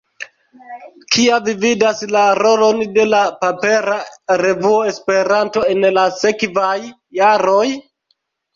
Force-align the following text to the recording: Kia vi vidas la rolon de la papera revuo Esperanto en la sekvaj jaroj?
Kia 1.15 1.35
vi 1.47 1.53
vidas 1.65 2.01
la 2.15 2.23
rolon 2.39 2.81
de 2.95 3.05
la 3.11 3.21
papera 3.45 3.99
revuo 4.43 4.81
Esperanto 4.95 5.67
en 5.77 5.89
la 6.01 6.09
sekvaj 6.19 6.75
jaroj? 7.23 7.65